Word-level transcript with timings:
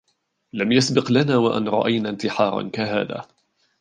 لم 0.53 0.71
يسبق 0.71 1.11
لنا 1.11 1.37
و 1.37 1.57
أن 1.57 1.67
رأينا 1.67 2.09
انتحارا 2.09 2.69
كهذا. 2.73 3.25